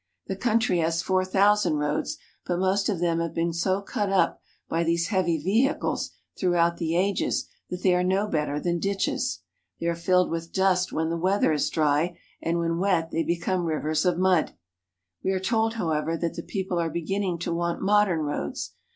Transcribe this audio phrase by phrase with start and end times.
[0.25, 2.17] The country has four thousand roads,
[2.47, 6.95] but most of them have been so cut up by these heavy vehicles throughout the
[6.97, 9.41] ages that they are no better than ditches.
[9.79, 13.65] They are filled with dust when the weather is dry, and when wet they become
[13.65, 14.53] rivers of mud.
[15.23, 18.71] We are told, however, that the people are be ginning to want modern roads.